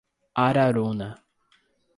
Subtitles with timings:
[0.45, 1.09] Araruna